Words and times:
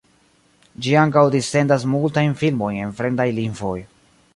Ĝi 0.85 0.95
ankaŭ 1.01 1.23
dissendas 1.37 1.87
multajn 1.93 2.35
filmojn 2.43 2.81
en 2.87 2.99
fremdaj 3.03 3.33
lingvoj. 3.43 3.77